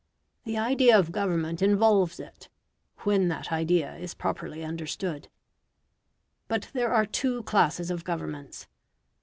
[0.45, 2.49] The idea of government involves it
[3.01, 5.27] when that idea is properly understood.
[6.47, 8.67] But there are two classes of Governments.